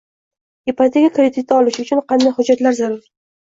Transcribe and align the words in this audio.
Ipoteka 0.73 1.11
krediti 1.19 1.57
olish 1.59 1.79
uchun 1.85 2.03
qanday 2.09 2.37
hujjatlar 2.41 2.81
zarur? 2.83 3.07